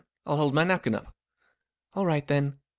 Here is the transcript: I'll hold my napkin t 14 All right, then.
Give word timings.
I'll 0.25 0.37
hold 0.37 0.55
my 0.55 0.63
napkin 0.63 0.93
t 0.93 0.97
14 0.97 1.13
All 1.93 2.05
right, 2.07 2.27
then. 2.27 2.57